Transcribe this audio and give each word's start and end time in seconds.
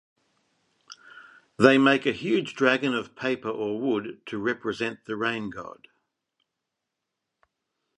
They 1.59 1.77
make 1.77 2.07
a 2.07 2.11
huge 2.11 2.55
dragon 2.55 2.95
of 2.95 3.15
paper 3.15 3.49
or 3.49 3.79
wood 3.79 4.19
to 4.25 4.39
represent 4.39 5.05
the 5.05 5.15
rain-god. 5.15 5.89